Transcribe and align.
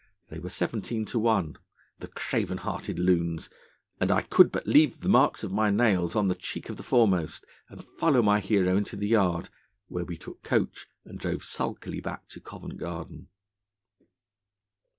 They 0.29 0.39
were 0.39 0.49
seventeen 0.49 1.05
to 1.05 1.19
one, 1.19 1.57
the 1.99 2.07
craven 2.07 2.57
hearted 2.57 2.97
loons; 2.97 3.51
and 3.99 4.09
I 4.09 4.23
could 4.23 4.51
but 4.51 4.65
leave 4.65 5.01
the 5.01 5.09
marks 5.09 5.43
of 5.43 5.51
my 5.51 5.69
nails 5.69 6.15
on 6.15 6.27
the 6.27 6.33
cheek 6.33 6.69
of 6.69 6.77
the 6.77 6.81
foremost, 6.81 7.45
and 7.69 7.85
follow 7.99 8.23
my 8.23 8.39
hero 8.39 8.75
into 8.77 8.95
the 8.95 9.07
yard, 9.09 9.49
where 9.89 10.03
we 10.03 10.17
took 10.17 10.41
coach, 10.41 10.87
and 11.05 11.19
drove 11.19 11.43
sulkily 11.43 11.99
back 12.01 12.27
to 12.29 12.39
Covent 12.39 12.77
Garden. 12.79 13.27